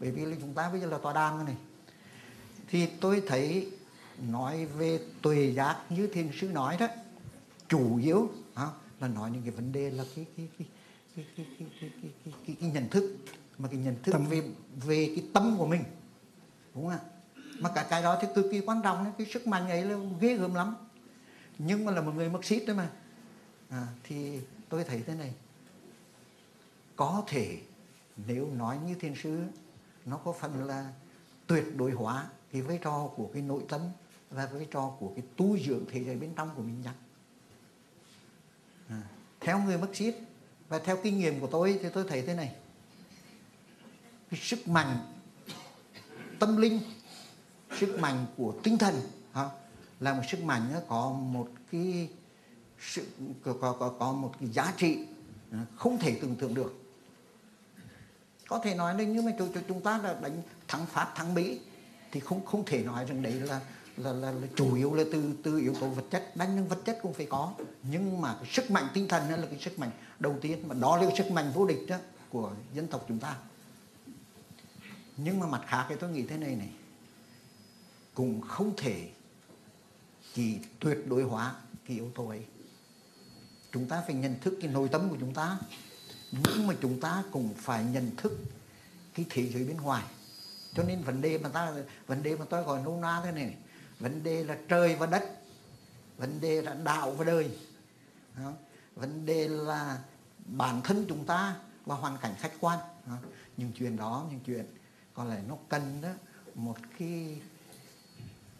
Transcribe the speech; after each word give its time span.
bởi 0.00 0.10
vì 0.10 0.24
là 0.24 0.36
chúng 0.40 0.54
ta 0.54 0.68
bây 0.68 0.80
giờ 0.80 0.86
là 0.86 0.98
tòa 0.98 1.12
đàm 1.12 1.44
này 1.44 1.56
thì 2.68 2.86
tôi 3.00 3.22
thấy 3.26 3.72
nói 4.28 4.66
về 4.66 5.00
tuệ 5.22 5.52
giác 5.56 5.76
như 5.90 6.06
thiền 6.06 6.30
sư 6.40 6.48
nói 6.48 6.76
đó 6.80 6.86
chủ 7.68 7.96
yếu 7.96 8.30
à, 8.54 8.66
là 9.00 9.08
nói 9.08 9.30
những 9.30 9.42
cái 9.42 9.50
vấn 9.50 9.72
đề 9.72 9.90
là 9.90 10.04
cái 10.16 10.26
cái 10.36 10.48
cái 10.58 10.66
cái 11.16 11.26
cái 11.26 11.46
cái 11.58 11.68
cái, 11.80 11.90
cái, 12.02 12.10
cái, 12.24 12.32
cái, 12.46 12.56
cái 12.60 12.70
nhận 12.70 12.88
thức 12.88 13.16
mà 13.58 13.68
cái 13.68 13.80
nhận 13.80 13.96
thức 14.02 14.12
tâm. 14.12 14.26
về 14.26 14.42
về 14.86 15.12
cái 15.16 15.24
tâm 15.34 15.54
của 15.58 15.66
mình 15.66 15.84
đúng 16.74 16.84
không 16.84 16.92
ạ 16.92 17.00
mà 17.58 17.70
cả 17.74 17.86
cái 17.90 18.02
đó 18.02 18.18
thì 18.22 18.28
cực 18.34 18.46
kỳ 18.52 18.60
quan 18.60 18.80
trọng 18.82 19.12
cái 19.18 19.26
sức 19.26 19.46
mạnh 19.46 19.68
ấy 19.68 19.84
là 19.84 19.96
ghê 20.20 20.36
gớm 20.36 20.54
lắm 20.54 20.74
nhưng 21.58 21.84
mà 21.84 21.92
là 21.92 22.00
một 22.00 22.12
người 22.14 22.28
mất 22.28 22.44
xít 22.44 22.64
đấy 22.66 22.76
mà 22.76 22.90
à, 23.68 23.86
thì 24.04 24.40
tôi 24.68 24.84
thấy 24.84 25.02
thế 25.06 25.14
này 25.14 25.34
có 26.96 27.24
thể 27.26 27.58
nếu 28.26 28.48
nói 28.56 28.78
như 28.86 28.94
thiên 28.94 29.14
sư 29.22 29.42
nó 30.06 30.16
có 30.16 30.32
phần 30.32 30.64
là 30.64 30.92
tuyệt 31.46 31.64
đối 31.76 31.90
hóa 31.90 32.28
cái 32.52 32.62
vai 32.62 32.78
trò 32.82 33.10
của 33.16 33.30
cái 33.32 33.42
nội 33.42 33.62
tâm 33.68 33.80
và 34.30 34.46
vai 34.46 34.66
trò 34.70 34.92
của 35.00 35.12
cái 35.16 35.24
tu 35.36 35.58
dưỡng 35.58 35.84
thế 35.90 36.04
giới 36.04 36.16
bên 36.16 36.32
trong 36.36 36.50
của 36.56 36.62
mình 36.62 36.82
nhắc 36.82 36.94
à, 38.88 39.02
theo 39.40 39.58
người 39.58 39.78
mất 39.78 39.88
xít 39.94 40.14
và 40.70 40.78
theo 40.78 40.96
kinh 41.02 41.18
nghiệm 41.18 41.40
của 41.40 41.46
tôi 41.46 41.78
thì 41.82 41.88
tôi 41.94 42.04
thấy 42.08 42.22
thế 42.22 42.34
này. 42.34 42.54
Cái 44.30 44.40
sức 44.42 44.68
mạnh 44.68 44.96
tâm 46.38 46.56
linh 46.56 46.80
sức 47.78 47.98
mạnh 47.98 48.26
của 48.36 48.54
tinh 48.62 48.78
thần 48.78 48.94
ha, 49.32 49.48
là 50.00 50.14
một 50.14 50.22
sức 50.30 50.42
mạnh 50.42 50.72
có 50.88 51.10
một 51.10 51.48
cái 51.72 52.08
sự 52.80 53.06
có, 53.44 53.76
có, 53.78 53.94
có 53.98 54.12
một 54.12 54.34
cái 54.40 54.48
giá 54.48 54.74
trị 54.76 55.06
à, 55.52 55.66
không 55.76 55.98
thể 55.98 56.18
tưởng 56.22 56.36
tượng 56.36 56.54
được 56.54 56.74
có 58.50 58.58
thể 58.58 58.74
nói 58.74 58.98
là 58.98 59.04
như 59.04 59.22
mà 59.22 59.32
chúng 59.68 59.80
ta 59.80 59.98
là 59.98 60.16
đánh 60.22 60.42
thắng 60.68 60.86
pháp 60.86 61.12
thắng 61.14 61.34
mỹ 61.34 61.60
thì 62.12 62.20
không 62.20 62.44
không 62.44 62.64
thể 62.64 62.82
nói 62.82 63.04
rằng 63.04 63.22
đấy 63.22 63.32
là 63.32 63.60
là, 63.96 64.12
là, 64.12 64.30
là 64.30 64.46
chủ 64.56 64.74
yếu 64.74 64.94
là 64.94 65.04
từ 65.12 65.32
từ 65.42 65.58
yếu 65.58 65.74
tố 65.80 65.88
vật 65.88 66.04
chất. 66.10 66.36
Đánh 66.36 66.56
nhưng 66.56 66.68
vật 66.68 66.78
chất 66.84 66.98
cũng 67.02 67.12
phải 67.12 67.26
có. 67.26 67.54
Nhưng 67.82 68.20
mà 68.20 68.34
cái 68.34 68.50
sức 68.52 68.70
mạnh 68.70 68.88
tinh 68.94 69.08
thần 69.08 69.30
là 69.30 69.46
cái 69.50 69.58
sức 69.58 69.78
mạnh 69.78 69.90
đầu 70.18 70.36
tiên 70.40 70.68
mà 70.68 70.74
đó 70.74 70.96
là 70.96 71.02
cái 71.02 71.16
sức 71.18 71.32
mạnh 71.32 71.52
vô 71.54 71.66
địch 71.66 71.78
đó 71.88 71.96
của 72.30 72.52
dân 72.74 72.86
tộc 72.86 73.04
chúng 73.08 73.18
ta. 73.18 73.36
Nhưng 75.16 75.40
mà 75.40 75.46
mặt 75.46 75.62
khác 75.66 75.86
thì 75.88 75.94
tôi 76.00 76.10
nghĩ 76.10 76.22
thế 76.22 76.36
này 76.36 76.56
này 76.56 76.70
cũng 78.14 78.40
không 78.40 78.72
thể 78.76 79.08
chỉ 80.34 80.58
tuyệt 80.78 80.98
đối 81.06 81.22
hóa 81.22 81.54
cái 81.86 81.96
yếu 81.96 82.10
tố 82.14 82.28
ấy. 82.28 82.44
Chúng 83.72 83.88
ta 83.88 84.02
phải 84.06 84.14
nhận 84.14 84.34
thức 84.40 84.58
cái 84.60 84.70
nội 84.70 84.88
tâm 84.88 85.10
của 85.10 85.16
chúng 85.20 85.34
ta 85.34 85.58
nhưng 86.32 86.66
mà 86.66 86.74
chúng 86.82 87.00
ta 87.00 87.22
cũng 87.30 87.54
phải 87.56 87.84
nhận 87.84 88.16
thức 88.16 88.32
cái 89.14 89.26
thế 89.30 89.48
giới 89.48 89.64
bên 89.64 89.76
ngoài. 89.76 90.04
Cho 90.74 90.82
nên 90.82 91.02
vấn 91.02 91.20
đề 91.20 91.38
mà 91.38 91.48
ta 91.48 91.72
vấn 92.06 92.22
đề 92.22 92.36
mà 92.36 92.44
tôi 92.50 92.62
gọi 92.62 92.82
nôm 92.82 93.00
na 93.00 93.20
thế 93.24 93.32
này 93.32 93.54
vấn 93.98 94.22
đề 94.22 94.44
là 94.44 94.58
trời 94.68 94.94
và 94.94 95.06
đất 95.06 95.24
vấn 96.18 96.40
đề 96.40 96.62
là 96.62 96.74
đạo 96.74 97.10
và 97.10 97.24
đời 97.24 97.50
vấn 98.94 99.26
đề 99.26 99.48
là 99.48 99.98
bản 100.46 100.80
thân 100.84 101.06
chúng 101.08 101.24
ta 101.24 101.56
và 101.86 101.94
hoàn 101.94 102.18
cảnh 102.18 102.34
khách 102.38 102.52
quan 102.60 102.78
những 103.56 103.72
chuyện 103.78 103.96
đó 103.96 104.26
những 104.30 104.40
chuyện 104.46 104.64
có 105.14 105.24
lẽ 105.24 105.40
nó 105.48 105.56
cần 105.68 106.00
đó 106.02 106.08
một 106.54 106.76
cái 106.98 107.40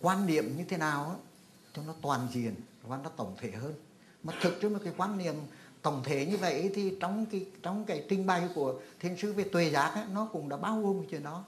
quan 0.00 0.26
niệm 0.26 0.56
như 0.56 0.64
thế 0.64 0.76
nào 0.76 1.04
đó, 1.04 1.16
cho 1.74 1.82
nó 1.82 1.94
toàn 2.02 2.28
diện 2.32 2.54
và 2.82 2.96
nó 2.96 3.08
tổng 3.08 3.36
thể 3.40 3.50
hơn. 3.50 3.74
Mà 4.22 4.32
thực 4.42 4.58
chứ 4.62 4.68
một 4.68 4.78
cái 4.84 4.92
quan 4.96 5.18
niệm 5.18 5.34
tổng 5.82 6.02
thể 6.04 6.26
như 6.26 6.36
vậy 6.36 6.70
thì 6.74 6.96
trong 7.00 7.26
cái 7.26 7.46
trong 7.62 7.84
cái 7.84 8.04
trình 8.08 8.26
bày 8.26 8.48
của 8.54 8.80
thiên 9.00 9.16
sư 9.16 9.32
về 9.32 9.44
tuệ 9.44 9.70
giác 9.70 9.92
ấy, 9.94 10.04
nó 10.12 10.28
cũng 10.32 10.48
đã 10.48 10.56
bao 10.56 10.80
gồm 10.80 11.00
cái 11.00 11.08
chuyện 11.10 11.22
đó. 11.22 11.44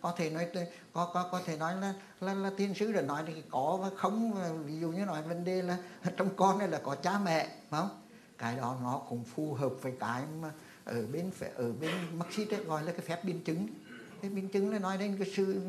Có 0.00 0.14
thể 0.16 0.30
nói 0.30 0.46
có 0.92 1.10
có 1.14 1.28
có 1.32 1.40
thể 1.46 1.56
nói 1.56 1.74
là 1.76 1.94
là, 2.20 2.34
là 2.34 2.50
thiên 2.56 2.74
sứ 2.74 2.92
đã 2.92 3.02
nói 3.02 3.22
thì 3.26 3.42
có 3.50 3.78
và 3.82 3.90
không 3.96 4.34
ví 4.66 4.80
dụ 4.80 4.88
như 4.88 5.04
nói 5.04 5.22
vấn 5.22 5.44
đề 5.44 5.62
là 5.62 5.78
trong 6.16 6.28
con 6.36 6.58
này 6.58 6.68
là 6.68 6.80
có 6.84 6.94
cha 6.94 7.18
mẹ 7.18 7.48
phải 7.70 7.80
không? 7.80 8.02
Cái 8.38 8.56
đó 8.56 8.76
nó 8.82 9.02
cũng 9.08 9.24
phù 9.24 9.54
hợp 9.54 9.72
với 9.82 9.92
cái 10.00 10.22
mà 10.40 10.52
ở 10.84 11.06
bên 11.12 11.30
ở 11.54 11.72
bên 11.80 11.90
Marxist 12.18 12.50
ấy, 12.50 12.64
gọi 12.64 12.82
là 12.84 12.92
cái 12.92 13.00
phép 13.00 13.24
biến 13.24 13.44
chứng. 13.44 13.68
Cái 14.22 14.30
biến 14.30 14.48
chứng 14.48 14.72
là 14.72 14.78
nói 14.78 14.98
đến 14.98 15.16
cái 15.18 15.32
sự 15.36 15.60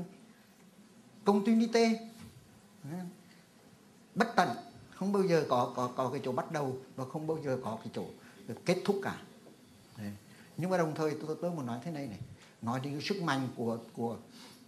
continuité 1.25 2.00
bất 4.16 4.27
tận 4.35 4.50
không 5.01 5.12
bao 5.12 5.23
giờ 5.23 5.45
có 5.50 5.73
có 5.75 5.88
có 5.95 6.09
cái 6.09 6.22
chỗ 6.23 6.31
bắt 6.31 6.51
đầu 6.51 6.78
và 6.95 7.06
không 7.06 7.28
bao 7.28 7.38
giờ 7.45 7.59
có 7.63 7.78
cái 7.84 7.91
chỗ 7.95 8.03
kết 8.66 8.81
thúc 8.85 9.00
cả. 9.03 9.22
Đấy. 9.97 10.12
nhưng 10.57 10.69
mà 10.69 10.78
đồng 10.78 10.95
thời 10.95 11.12
tôi 11.28 11.38
tôi 11.41 11.51
muốn 11.51 11.66
nói 11.66 11.79
thế 11.84 11.91
này 11.91 12.07
này. 12.07 12.19
Nói 12.62 12.79
đến 12.84 12.94
cái 12.94 13.01
sức 13.01 13.22
mạnh 13.22 13.47
của 13.56 13.78
của, 13.94 14.17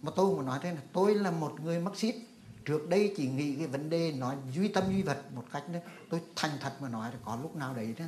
mà 0.02 0.12
tôi 0.16 0.26
muốn 0.26 0.46
nói 0.46 0.58
thế 0.62 0.72
này, 0.72 0.82
tôi 0.92 1.14
là 1.14 1.30
một 1.30 1.60
người 1.60 1.78
Marxist 1.78 2.16
trước 2.64 2.88
đây 2.88 3.14
chỉ 3.16 3.28
nghĩ 3.28 3.54
cái 3.58 3.66
vấn 3.66 3.90
đề 3.90 4.12
nói 4.12 4.36
duy 4.54 4.68
tâm 4.68 4.84
duy 4.92 5.02
vật 5.02 5.22
một 5.34 5.44
cách 5.52 5.64
đó 5.72 5.78
tôi 6.10 6.20
thành 6.36 6.50
thật 6.60 6.72
mà 6.80 6.88
nói 6.88 7.10
là 7.12 7.18
có 7.24 7.38
lúc 7.42 7.56
nào 7.56 7.74
đấy 7.74 7.94
đó, 7.98 8.04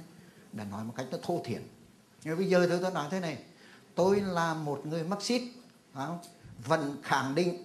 đã 0.52 0.64
nói 0.64 0.84
một 0.84 0.92
cách 0.96 1.06
nó 1.10 1.18
thô 1.22 1.40
thiển. 1.44 1.62
Nhưng 2.24 2.38
bây 2.38 2.48
giờ 2.48 2.66
tôi 2.68 2.78
tôi 2.82 2.90
nói 2.90 3.08
thế 3.10 3.20
này, 3.20 3.38
tôi 3.94 4.20
là 4.20 4.54
một 4.54 4.82
người 4.86 5.04
Marxist 5.04 5.44
không? 5.94 6.18
vẫn 6.64 6.96
khẳng 7.02 7.34
định 7.34 7.64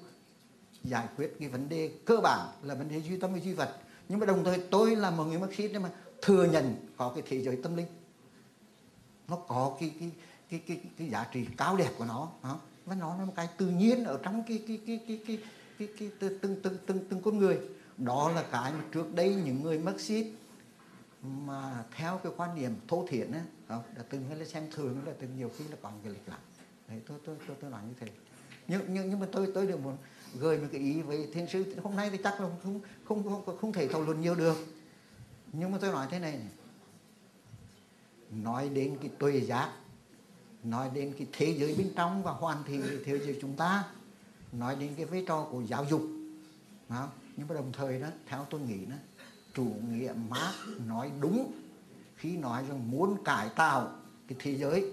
giải 0.83 1.07
quyết 1.17 1.35
cái 1.39 1.49
vấn 1.49 1.69
đề 1.69 1.91
cơ 2.05 2.17
bản 2.17 2.47
là 2.63 2.75
vấn 2.75 2.89
đề 2.89 3.01
duy 3.01 3.19
tâm 3.19 3.33
và 3.33 3.39
duy 3.39 3.53
vật 3.53 3.77
nhưng 4.09 4.19
mà 4.19 4.25
đồng 4.25 4.43
thời 4.43 4.61
tôi 4.71 4.95
là 4.95 5.11
một 5.11 5.23
người 5.23 5.39
Marxist 5.39 5.73
nhưng 5.73 5.81
mà 5.81 5.89
thừa 6.21 6.43
nhận 6.43 6.75
có 6.97 7.11
cái 7.15 7.23
thế 7.27 7.41
giới 7.41 7.59
tâm 7.63 7.75
linh 7.75 7.87
nó 9.27 9.35
có 9.35 9.77
cái 9.79 9.93
cái 9.99 10.11
cái 10.49 10.59
cái, 10.67 10.77
cái, 10.77 10.91
cái 10.97 11.09
giá 11.09 11.27
trị 11.33 11.45
cao 11.57 11.77
đẹp 11.77 11.89
của 11.97 12.05
nó 12.05 12.29
đó. 12.43 12.59
và 12.85 12.95
nó 12.95 13.17
là 13.17 13.25
một 13.25 13.33
cái 13.35 13.47
tự 13.57 13.67
nhiên 13.67 14.03
ở 14.03 14.19
trong 14.23 14.43
cái 14.47 14.63
cái 14.67 14.81
cái 14.87 14.99
cái 15.07 15.19
cái 15.27 15.37
cái, 15.79 15.87
cái, 15.99 16.09
cái 16.19 16.29
từng 16.41 16.61
từng 16.61 16.77
từng 16.85 16.99
từng 17.09 17.21
con 17.21 17.37
người 17.37 17.59
đó 17.97 18.31
là 18.35 18.43
cái 18.51 18.71
mà 18.71 18.83
trước 18.91 19.15
đây 19.15 19.35
những 19.35 19.63
người 19.63 19.79
Marxist 19.79 20.27
mà 21.21 21.83
theo 21.95 22.19
cái 22.23 22.31
quan 22.37 22.55
niệm 22.55 22.75
thô 22.87 23.05
thiển 23.09 23.31
á 23.31 23.41
đã 23.69 24.03
từng 24.09 24.25
hay 24.29 24.37
là 24.37 24.45
xem 24.45 24.63
thường 24.71 25.01
là 25.05 25.13
từng 25.19 25.37
nhiều 25.37 25.51
khi 25.57 25.63
là 25.67 25.77
còn 25.81 25.93
cái 26.03 26.13
lịch 26.13 26.27
lạc 26.27 26.39
đấy 26.87 27.01
tôi 27.07 27.19
tôi 27.25 27.35
tôi 27.47 27.57
tôi 27.61 27.71
nói 27.71 27.81
như 27.87 27.93
thế 27.99 28.07
nhưng 28.67 28.81
nhưng 28.93 29.09
nhưng 29.09 29.19
mà 29.19 29.27
tôi 29.31 29.51
tôi 29.53 29.67
được 29.67 29.79
muốn 29.83 29.97
gửi 30.39 30.57
một 30.57 30.67
cái 30.71 30.81
ý 30.81 31.01
với 31.01 31.27
thiên 31.33 31.47
sư 31.47 31.75
hôm 31.83 31.95
nay 31.95 32.09
thì 32.09 32.17
chắc 32.23 32.41
là 32.41 32.49
không 32.63 32.81
không 33.05 33.23
không, 33.23 33.57
không 33.57 33.73
thể 33.73 33.87
thảo 33.87 34.01
luận 34.01 34.21
nhiều 34.21 34.35
được 34.35 34.57
nhưng 35.53 35.71
mà 35.71 35.77
tôi 35.81 35.91
nói 35.91 36.07
thế 36.11 36.19
này, 36.19 36.31
này 36.31 36.47
nói 38.31 38.69
đến 38.69 38.97
cái 39.01 39.09
tuệ 39.19 39.39
giác 39.39 39.71
nói 40.63 40.89
đến 40.93 41.13
cái 41.17 41.27
thế 41.31 41.55
giới 41.59 41.75
bên 41.75 41.91
trong 41.95 42.23
và 42.23 42.31
hoàn 42.31 42.63
thiện 42.63 42.81
thế 43.05 43.19
giới 43.19 43.37
chúng 43.41 43.55
ta 43.55 43.83
nói 44.51 44.75
đến 44.75 44.93
cái 44.97 45.05
vai 45.05 45.23
trò 45.27 45.47
của 45.51 45.61
giáo 45.61 45.85
dục 45.89 46.01
không? 46.89 47.09
nhưng 47.37 47.47
mà 47.47 47.55
đồng 47.55 47.71
thời 47.73 47.99
đó 47.99 48.07
theo 48.27 48.45
tôi 48.49 48.61
nghĩ 48.61 48.85
đó 48.85 48.95
chủ 49.53 49.63
nghĩa 49.89 50.13
Marx 50.29 50.55
nói 50.87 51.11
đúng 51.19 51.51
khi 52.15 52.37
nói 52.37 52.63
rằng 52.69 52.91
muốn 52.91 53.23
cải 53.23 53.49
tạo 53.49 53.91
cái 54.27 54.37
thế 54.41 54.55
giới 54.55 54.91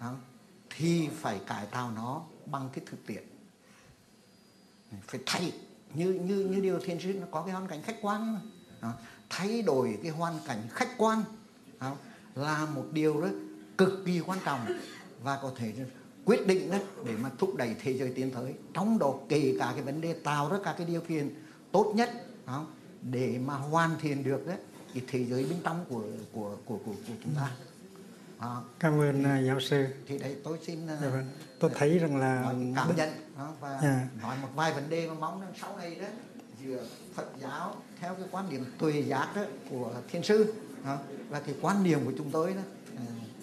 không? 0.00 0.20
thì 0.70 1.08
phải 1.12 1.40
cải 1.46 1.66
tạo 1.66 1.90
nó 1.90 2.22
bằng 2.46 2.68
cái 2.72 2.84
thực 2.90 3.06
tiễn 3.06 3.22
phải 5.06 5.20
thay 5.26 5.52
như 5.94 6.12
như 6.12 6.36
như 6.36 6.60
điều 6.60 6.80
thiên 6.84 7.00
sứ 7.00 7.12
nó 7.12 7.26
có 7.30 7.42
cái 7.42 7.52
hoàn 7.52 7.68
cảnh 7.68 7.82
khách 7.82 7.96
quan 8.02 8.32
mà 8.32 8.40
đó. 8.82 8.92
thay 9.30 9.62
đổi 9.62 9.98
cái 10.02 10.10
hoàn 10.10 10.38
cảnh 10.46 10.62
khách 10.70 10.98
quan 10.98 11.22
đó. 11.80 11.96
là 12.34 12.66
một 12.74 12.84
điều 12.92 13.20
đó 13.20 13.28
cực 13.78 14.02
kỳ 14.06 14.20
quan 14.20 14.38
trọng 14.44 14.60
và 15.22 15.38
có 15.42 15.52
thể 15.56 15.72
quyết 16.24 16.46
định 16.46 16.70
đó 16.70 16.78
để 17.04 17.12
mà 17.22 17.30
thúc 17.38 17.56
đẩy 17.56 17.76
thế 17.82 17.92
giới 17.92 18.12
tiến 18.14 18.30
tới 18.30 18.54
trong 18.74 18.98
đó 18.98 19.14
kể 19.28 19.56
cả 19.58 19.72
cái 19.74 19.82
vấn 19.82 20.00
đề 20.00 20.12
tạo 20.12 20.50
ra 20.50 20.58
các 20.64 20.74
cái 20.78 20.86
điều 20.86 21.00
kiện 21.00 21.34
tốt 21.72 21.92
nhất 21.96 22.10
đó, 22.46 22.66
để 23.02 23.38
mà 23.46 23.54
hoàn 23.54 23.90
thiện 24.00 24.24
được 24.24 24.46
đó, 24.46 24.54
cái 24.94 25.02
thế 25.08 25.24
giới 25.24 25.44
bên 25.44 25.58
trong 25.64 25.84
của 25.88 26.02
của 26.32 26.56
của 26.64 26.78
của, 26.84 26.92
của 27.08 27.14
chúng 27.24 27.34
ta 27.34 27.50
à, 28.38 28.56
cảm 28.78 29.00
ơn 29.00 29.24
thì, 29.24 29.46
giáo 29.46 29.60
sư 29.60 29.86
thì 30.06 30.18
đấy 30.18 30.36
tôi 30.44 30.58
xin 30.66 30.86
dạ 30.88 31.08
vâng. 31.08 31.26
tôi 31.60 31.70
thấy 31.74 31.98
rằng 31.98 32.16
là 32.16 32.42
nói 32.42 32.72
cảm 32.76 32.96
nhận 32.96 33.10
đó, 33.38 33.52
và 33.60 33.70
yeah. 33.70 33.82
Dạ. 33.82 34.08
nói 34.22 34.36
một 34.42 34.48
vài 34.54 34.72
vấn 34.72 34.90
đề 34.90 35.08
mà 35.08 35.14
mong 35.14 35.40
rằng 35.40 35.52
sau 35.60 35.76
này 35.76 35.94
đó 35.94 36.06
giữa 36.62 36.84
Phật 37.14 37.26
giáo 37.40 37.76
theo 38.00 38.14
cái 38.14 38.26
quan 38.30 38.50
điểm 38.50 38.64
tuệ 38.78 39.02
giác 39.02 39.28
đó 39.36 39.42
của 39.70 39.94
thiên 40.10 40.22
sư 40.22 40.54
đó, 40.84 40.98
và 41.28 41.40
cái 41.40 41.54
quan 41.60 41.84
điểm 41.84 42.04
của 42.04 42.12
chúng 42.18 42.30
tôi 42.30 42.54
đó 42.54 42.62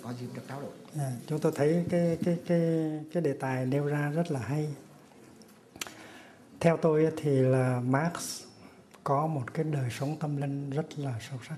có 0.03 0.13
dịp 0.19 0.27
được 0.35 0.41
trao 0.49 0.61
đổi. 0.61 0.71
À, 0.97 1.11
chúng 1.27 1.39
tôi 1.39 1.51
thấy 1.55 1.85
cái 1.89 2.17
cái 2.25 2.37
cái 2.47 2.91
cái 3.13 3.23
đề 3.23 3.33
tài 3.33 3.65
nêu 3.65 3.85
ra 3.85 4.09
rất 4.09 4.31
là 4.31 4.39
hay. 4.39 4.69
Theo 6.59 6.77
tôi 6.77 7.11
thì 7.17 7.41
là 7.41 7.81
Marx 7.85 8.43
có 9.03 9.27
một 9.27 9.53
cái 9.53 9.63
đời 9.63 9.89
sống 9.91 10.15
tâm 10.19 10.37
linh 10.37 10.69
rất 10.69 10.99
là 10.99 11.13
sâu 11.29 11.39
sắc. 11.49 11.55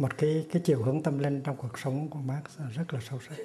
Một 0.00 0.18
cái 0.18 0.46
cái 0.52 0.62
chiều 0.64 0.82
hướng 0.82 1.02
tâm 1.02 1.18
linh 1.18 1.40
trong 1.42 1.56
cuộc 1.56 1.78
sống 1.78 2.08
của 2.08 2.18
Marx 2.18 2.44
rất 2.74 2.94
là 2.94 3.00
sâu 3.00 3.18
sắc. 3.28 3.36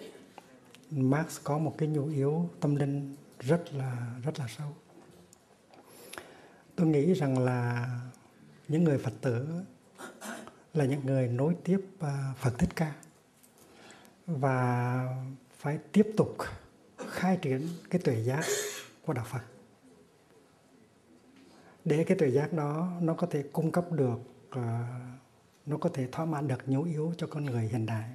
Marx 0.91 1.39
có 1.43 1.57
một 1.57 1.75
cái 1.77 1.89
nhu 1.89 2.07
yếu 2.07 2.49
tâm 2.59 2.75
linh 2.75 3.15
rất 3.39 3.73
là 3.73 4.15
rất 4.23 4.39
là 4.39 4.47
sâu. 4.57 4.67
Tôi 6.75 6.87
nghĩ 6.87 7.13
rằng 7.13 7.39
là 7.39 7.89
những 8.67 8.83
người 8.83 8.97
Phật 8.97 9.13
tử 9.21 9.47
là 10.73 10.85
những 10.85 11.05
người 11.05 11.27
nối 11.27 11.55
tiếp 11.63 11.81
à, 11.99 12.33
Phật 12.37 12.59
Thích 12.59 12.75
Ca 12.75 12.93
và 14.27 15.07
phải 15.57 15.79
tiếp 15.91 16.07
tục 16.17 16.37
khai 17.09 17.37
triển 17.41 17.67
cái 17.89 18.01
tuệ 18.01 18.23
giác 18.23 18.43
của 19.05 19.13
đạo 19.13 19.25
Phật 19.31 19.43
để 21.85 22.03
cái 22.03 22.17
tuệ 22.17 22.31
giác 22.31 22.53
đó 22.53 22.91
nó 23.01 23.13
có 23.13 23.27
thể 23.27 23.43
cung 23.53 23.71
cấp 23.71 23.91
được 23.91 24.19
uh, 24.49 24.61
nó 25.65 25.77
có 25.77 25.89
thể 25.93 26.07
thỏa 26.11 26.25
mãn 26.25 26.47
được 26.47 26.69
nhu 26.69 26.83
yếu 26.83 27.13
cho 27.17 27.27
con 27.27 27.45
người 27.45 27.69
hiện 27.71 27.85
đại. 27.85 28.09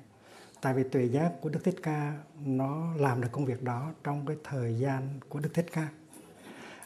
Tại 0.61 0.75
vì 0.75 0.83
tuệ 0.83 1.05
giác 1.05 1.33
của 1.41 1.49
Đức 1.49 1.65
Thích 1.65 1.77
Ca, 1.83 2.19
nó 2.45 2.95
làm 2.97 3.21
được 3.21 3.29
công 3.33 3.45
việc 3.45 3.63
đó 3.63 3.93
trong 4.05 4.27
cái 4.27 4.37
thời 4.45 4.75
gian 4.79 5.09
của 5.29 5.41
Đức 5.41 5.55
Thích 5.55 5.67
Ca. 5.73 5.89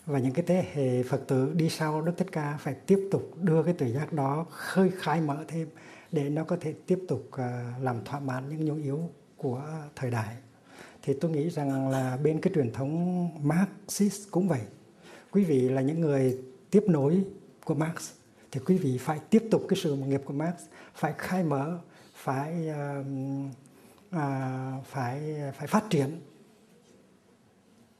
Và 0.06 0.18
những 0.18 0.32
cái 0.32 0.44
thế 0.48 0.66
hệ 0.72 1.02
Phật 1.02 1.20
tử 1.28 1.52
đi 1.54 1.68
sau 1.68 2.02
Đức 2.02 2.12
Thích 2.18 2.32
Ca 2.32 2.56
phải 2.60 2.74
tiếp 2.74 3.08
tục 3.10 3.30
đưa 3.42 3.62
cái 3.62 3.74
tuệ 3.74 3.88
giác 3.88 4.12
đó 4.12 4.46
khơi 4.50 4.90
khai 4.98 5.20
mở 5.20 5.44
thêm 5.48 5.68
để 6.12 6.30
nó 6.30 6.44
có 6.44 6.56
thể 6.60 6.74
tiếp 6.86 6.98
tục 7.08 7.28
à, 7.32 7.74
làm 7.80 8.04
thỏa 8.04 8.20
mãn 8.20 8.48
những 8.48 8.64
nhu 8.64 8.74
yếu 8.74 9.10
của 9.36 9.62
thời 9.96 10.10
đại. 10.10 10.36
Thì 11.02 11.14
tôi 11.20 11.30
nghĩ 11.30 11.50
rằng 11.50 11.88
là 11.88 12.16
bên 12.16 12.40
cái 12.40 12.52
truyền 12.54 12.72
thống 12.72 13.28
Marxist 13.48 14.30
cũng 14.30 14.48
vậy. 14.48 14.60
Quý 15.30 15.44
vị 15.44 15.68
là 15.68 15.80
những 15.80 16.00
người 16.00 16.38
tiếp 16.70 16.82
nối 16.86 17.24
của 17.64 17.74
Marx 17.74 18.10
thì 18.54 18.60
quý 18.66 18.78
vị 18.78 18.98
phải 18.98 19.20
tiếp 19.30 19.48
tục 19.50 19.66
cái 19.68 19.76
sự 19.82 19.96
nghiệp 19.96 20.20
của 20.24 20.32
Marx 20.32 20.54
phải 20.94 21.14
khai 21.18 21.44
mở 21.44 21.78
phải 22.14 22.68
uh, 22.70 23.06
uh, 24.16 24.86
phải 24.86 25.36
phải 25.56 25.66
phát 25.66 25.84
triển. 25.90 26.20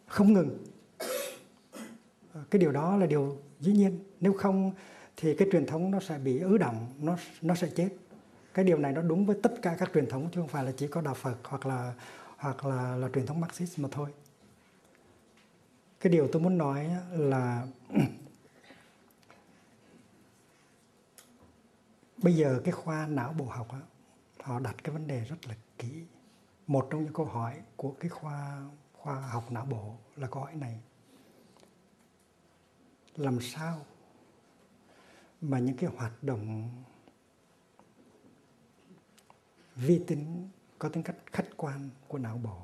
Không 0.07 0.33
ngừng. 0.33 0.65
Ờ, 2.33 2.41
cái 2.51 2.59
điều 2.59 2.73
đó 2.73 2.97
là 2.97 3.07
điều 3.07 3.37
dĩ 3.61 3.73
nhiên. 3.73 3.99
Nếu 4.21 4.33
không 4.33 4.73
thì 5.17 5.35
cái 5.35 5.49
truyền 5.53 5.67
thống 5.67 5.91
nó 5.91 6.01
sẽ 6.01 6.19
bị 6.19 6.39
ứ 6.39 6.59
động 6.59 6.87
nó 7.01 7.17
nó 7.43 7.55
sẽ 7.55 7.69
chết. 7.77 7.89
Cái 8.55 8.65
điều 8.65 8.79
này 8.79 8.93
nó 8.93 9.03
đúng 9.03 9.27
với 9.27 9.37
tất 9.43 9.63
cả 9.63 9.77
các 9.79 9.91
truyền 9.95 10.07
thống 10.07 10.29
chứ 10.33 10.41
không 10.41 10.49
phải 10.49 10.65
là 10.65 10.73
chỉ 10.77 10.87
có 10.87 11.01
đạo 11.01 11.15
Phật 11.15 11.37
hoặc 11.45 11.67
là 11.67 11.95
hoặc 12.37 12.67
là 12.67 12.97
là 12.97 13.09
truyền 13.15 13.27
thống 13.27 13.41
Marxist 13.41 13.79
mà 13.79 13.89
thôi. 13.93 14.09
Cái 16.01 16.13
điều 16.13 16.29
tôi 16.33 16.43
muốn 16.43 16.59
nói 16.59 16.91
là 17.11 17.67
bây 22.25 22.35
giờ 22.35 22.61
cái 22.65 22.73
khoa 22.73 23.07
não 23.07 23.33
bộ 23.33 23.45
học 23.45 23.73
đó, 23.73 23.81
họ 24.43 24.61
đặt 24.61 24.77
cái 24.85 24.93
vấn 24.93 25.07
đề 25.07 25.25
rất 25.25 25.47
là 25.47 25.55
kỹ. 25.79 26.05
Một 26.67 26.89
trong 26.91 27.05
những 27.05 27.13
câu 27.13 27.27
hỏi 27.27 27.63
của 27.77 27.95
cái 28.01 28.09
khoa 28.09 28.71
khoa 28.93 29.21
học 29.21 29.51
não 29.51 29.65
bộ 29.65 29.97
là 30.17 30.29
câu 30.29 30.43
hỏi 30.43 30.55
này. 30.55 30.81
Làm 33.17 33.39
sao 33.41 33.87
mà 35.41 35.59
những 35.59 35.77
cái 35.77 35.91
hoạt 35.97 36.23
động 36.23 36.71
vi 39.77 40.05
tính 40.07 40.49
có 40.79 40.89
tính 40.89 41.03
cách 41.03 41.17
khách 41.27 41.49
quan 41.57 41.91
của 42.09 42.19
não 42.19 42.39
bộ 42.39 42.59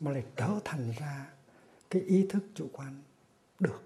mà 0.00 0.10
lại 0.10 0.24
trở 0.36 0.60
thành 0.64 0.92
ra 0.98 1.32
cái 1.90 2.02
ý 2.02 2.26
thức 2.30 2.44
chủ 2.54 2.70
quan 2.72 3.02
được? 3.60 3.82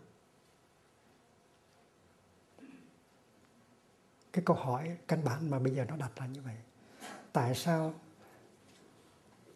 Cái 4.39 4.45
câu 4.45 4.57
hỏi 4.57 4.97
căn 5.09 5.25
bản 5.25 5.51
mà 5.51 5.59
bây 5.59 5.75
giờ 5.75 5.85
nó 5.85 5.97
đặt 5.97 6.11
ra 6.17 6.27
như 6.27 6.41
vậy. 6.43 6.55
Tại 7.33 7.55
sao 7.55 7.95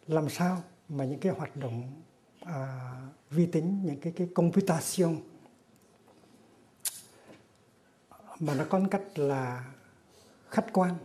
làm 0.07 0.29
sao 0.29 0.63
mà 0.89 1.05
những 1.05 1.19
cái 1.19 1.31
hoạt 1.31 1.55
động 1.55 2.01
à, 2.41 2.91
vi 3.29 3.45
tính 3.45 3.81
những 3.85 3.99
cái 3.99 4.13
cái 4.15 4.29
computation 4.35 5.15
mà 8.39 8.55
nó 8.55 8.65
có 8.69 8.81
cách 8.91 9.03
là 9.15 9.73
khách 10.49 10.65
quan 10.73 10.95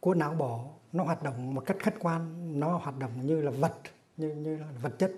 của 0.00 0.14
não 0.14 0.34
bộ 0.34 0.70
nó 0.92 1.04
hoạt 1.04 1.22
động 1.22 1.54
một 1.54 1.62
cách 1.66 1.76
khách 1.80 1.94
quan 2.00 2.52
nó 2.60 2.76
hoạt 2.76 2.98
động 2.98 3.26
như 3.26 3.40
là 3.40 3.50
vật 3.50 3.74
như 4.16 4.34
như 4.34 4.56
là 4.56 4.66
vật 4.82 4.92
chất. 4.98 5.12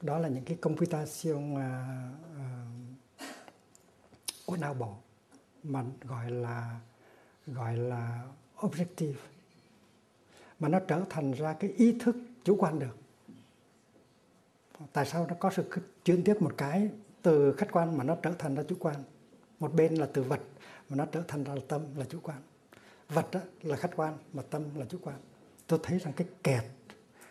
Đó 0.00 0.18
là 0.18 0.28
những 0.28 0.44
cái 0.44 0.56
computation 0.56 1.54
uh, 1.54 1.60
uh, 2.34 2.67
của 4.48 4.56
não 4.56 4.74
bộ 4.74 4.96
mà 5.62 5.84
gọi 6.02 6.30
là 6.30 6.80
gọi 7.46 7.76
là 7.76 8.22
objective. 8.56 9.14
Mà 10.58 10.68
nó 10.68 10.80
trở 10.88 11.04
thành 11.10 11.32
ra 11.32 11.52
cái 11.52 11.70
ý 11.70 11.98
thức 12.00 12.16
chủ 12.44 12.56
quan 12.58 12.78
được. 12.78 12.96
Tại 14.92 15.06
sao 15.06 15.26
nó 15.26 15.34
có 15.40 15.50
sự 15.50 15.70
chuyển 16.04 16.24
tiếp 16.24 16.42
một 16.42 16.52
cái 16.56 16.90
từ 17.22 17.52
khách 17.52 17.72
quan 17.72 17.98
mà 17.98 18.04
nó 18.04 18.16
trở 18.22 18.32
thành 18.38 18.54
ra 18.54 18.62
chủ 18.68 18.76
quan? 18.80 18.96
Một 19.60 19.74
bên 19.74 19.94
là 19.94 20.08
từ 20.12 20.22
vật 20.22 20.40
mà 20.88 20.96
nó 20.96 21.06
trở 21.06 21.22
thành 21.28 21.44
ra 21.44 21.54
tâm, 21.68 21.82
là 21.96 22.04
chủ 22.08 22.18
quan. 22.22 22.38
Vật 23.08 23.30
đó 23.32 23.40
là 23.62 23.76
khách 23.76 23.96
quan 23.96 24.18
mà 24.32 24.42
tâm 24.50 24.62
là 24.74 24.86
chủ 24.88 24.98
quan. 25.02 25.16
Tôi 25.66 25.80
thấy 25.82 25.98
rằng 25.98 26.12
cái 26.12 26.26
kẹt 26.42 26.64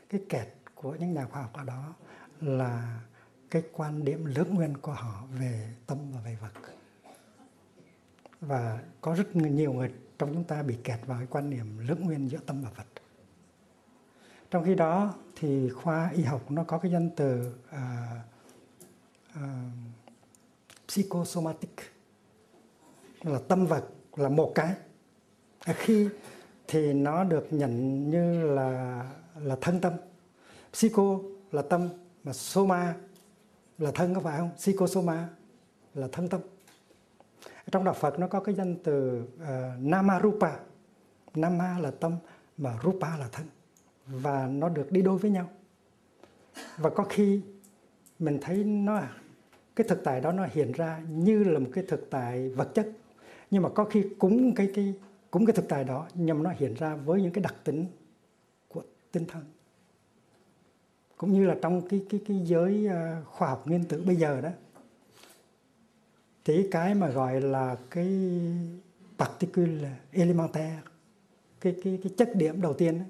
cái 0.09 0.21
kẹt 0.29 0.47
của 0.75 0.95
những 0.95 1.13
nhà 1.13 1.25
khoa 1.25 1.41
học 1.41 1.53
ở 1.53 1.63
đó 1.63 1.93
là 2.41 3.01
cái 3.49 3.63
quan 3.73 4.05
điểm 4.05 4.25
lưỡng 4.25 4.55
nguyên 4.55 4.77
của 4.77 4.93
họ 4.93 5.23
về 5.39 5.73
tâm 5.87 5.97
và 6.11 6.21
về 6.21 6.37
vật 6.41 6.76
và 8.41 8.79
có 9.01 9.13
rất 9.13 9.35
nhiều 9.35 9.73
người 9.73 9.91
trong 10.19 10.33
chúng 10.33 10.43
ta 10.43 10.63
bị 10.63 10.75
kẹt 10.83 10.99
vào 11.05 11.17
cái 11.17 11.27
quan 11.29 11.49
niệm 11.49 11.79
lưỡng 11.87 12.01
nguyên 12.01 12.29
giữa 12.29 12.39
tâm 12.45 12.61
và 12.61 12.69
vật 12.69 12.87
trong 14.51 14.63
khi 14.65 14.75
đó 14.75 15.13
thì 15.35 15.69
khoa 15.69 16.09
y 16.15 16.23
học 16.23 16.51
nó 16.51 16.63
có 16.63 16.77
cái 16.77 16.91
danh 16.91 17.09
từ 17.15 17.53
uh, 17.75 17.81
uh, 19.35 19.41
psychosomatic. 20.87 21.71
Là 23.21 23.39
tâm 23.47 23.65
vật 23.65 23.83
là 24.15 24.29
một 24.29 24.51
cái. 24.55 24.73
À, 25.59 25.73
khi 25.77 26.09
thì 26.67 26.93
nó 26.93 27.23
được 27.23 27.47
nhận 27.51 28.03
như 28.11 28.41
là 28.55 29.03
là 29.35 29.57
thân 29.61 29.81
tâm. 29.81 29.93
Psycho 30.73 31.19
là 31.51 31.61
tâm 31.61 31.89
mà 32.23 32.33
soma 32.33 32.95
là 33.77 33.91
thân 33.91 34.15
có 34.15 34.21
phải 34.21 34.39
không? 34.39 34.51
Psychosoma 34.57 35.29
là 35.93 36.07
thân 36.11 36.29
tâm 36.29 36.41
trong 37.71 37.83
đạo 37.83 37.93
Phật 37.93 38.19
nó 38.19 38.27
có 38.27 38.39
cái 38.39 38.55
danh 38.55 38.75
từ 38.83 39.23
ờ, 39.39 39.71
uh, 39.77 39.83
nama 39.83 40.19
rupa 40.23 40.51
nama 41.35 41.79
là 41.79 41.91
tâm 41.91 42.15
mà 42.57 42.79
rupa 42.83 43.17
là 43.17 43.29
thân. 43.31 43.45
Và 44.07 44.47
nó 44.47 44.69
được 44.69 44.91
đi 44.91 45.01
đôi 45.01 45.17
với 45.17 45.31
nhau. 45.31 45.49
Và 46.77 46.89
có 46.89 47.03
khi 47.09 47.41
mình 48.19 48.37
thấy 48.41 48.63
nó 48.63 49.01
cái 49.75 49.87
thực 49.87 50.03
tại 50.03 50.21
đó 50.21 50.31
nó 50.31 50.47
hiện 50.51 50.71
ra 50.71 50.99
như 51.09 51.43
là 51.43 51.59
một 51.59 51.69
cái 51.73 51.83
thực 51.87 52.09
tại 52.09 52.49
vật 52.49 52.69
chất. 52.73 52.87
Nhưng 53.51 53.63
mà 53.63 53.69
có 53.69 53.85
khi 53.85 54.05
cúng 54.19 54.55
cái 54.55 54.71
cái 54.75 54.93
cũng 55.31 55.45
cái 55.45 55.53
thực 55.55 55.69
tại 55.69 55.83
đó 55.83 56.07
nhằm 56.13 56.43
nó 56.43 56.53
hiện 56.57 56.73
ra 56.73 56.95
với 56.95 57.21
những 57.21 57.31
cái 57.33 57.43
đặc 57.43 57.55
tính 57.63 57.85
của 58.67 58.83
tinh 59.11 59.25
thần. 59.25 59.43
Cũng 61.17 61.33
như 61.33 61.47
là 61.47 61.55
trong 61.61 61.87
cái 61.87 62.05
cái 62.09 62.21
cái 62.27 62.41
giới 62.45 62.87
ờ, 62.87 63.23
khoa 63.25 63.49
học 63.49 63.67
nguyên 63.67 63.83
tử 63.83 64.03
bây 64.05 64.15
giờ 64.15 64.41
đó 64.41 64.49
thì 66.47 66.67
cái 66.71 66.95
mà 66.95 67.09
gọi 67.09 67.41
là 67.41 67.77
cái 67.89 68.07
particule 69.17 69.91
elementaire, 70.11 70.79
cái 71.61 71.75
cái 71.83 71.99
cái 72.03 72.11
chất 72.17 72.35
điểm 72.35 72.61
đầu 72.61 72.73
tiên 72.73 73.03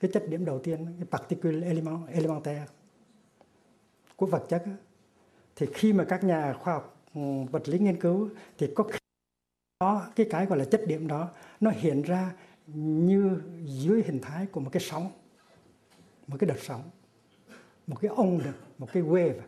cái 0.00 0.10
chất 0.14 0.28
điểm 0.28 0.44
đầu 0.44 0.58
tiên, 0.58 0.86
cái 0.98 1.06
particule 1.10 1.66
element, 1.66 2.08
elementaire 2.08 2.66
của 4.16 4.26
vật 4.26 4.46
chất 4.48 4.64
thì 5.56 5.66
khi 5.74 5.92
mà 5.92 6.04
các 6.04 6.24
nhà 6.24 6.52
khoa 6.52 6.74
học 6.74 7.02
ừ, 7.14 7.20
vật 7.50 7.68
lý 7.68 7.78
nghiên 7.78 8.00
cứu 8.00 8.28
thì 8.58 8.68
có 8.74 8.84
khi 8.84 8.98
đó, 9.80 10.06
cái 10.16 10.26
cái 10.30 10.46
gọi 10.46 10.58
là 10.58 10.64
chất 10.64 10.80
điểm 10.86 11.08
đó, 11.08 11.30
nó 11.60 11.70
hiện 11.70 12.02
ra 12.02 12.32
như 12.74 13.40
dưới 13.64 14.02
hình 14.02 14.20
thái 14.20 14.46
của 14.46 14.60
một 14.60 14.70
cái 14.72 14.82
sóng, 14.82 15.10
một 16.26 16.36
cái 16.40 16.48
đợt 16.48 16.60
sóng, 16.60 16.82
một 17.86 17.96
cái 18.00 18.10
ông 18.16 18.40
một 18.78 18.88
cái 18.92 19.02
wave. 19.02 19.40